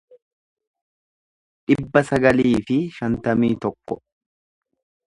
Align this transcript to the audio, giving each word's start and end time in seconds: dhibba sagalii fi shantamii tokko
dhibba 1.67 1.99
sagalii 2.09 2.57
fi 2.67 2.79
shantamii 2.97 3.55
tokko 3.67 3.93